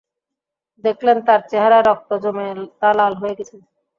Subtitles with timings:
[0.83, 2.47] দেখলেন, তার চেহারায় রক্ত জমে
[2.79, 3.55] তা লাল হয়ে গেছে।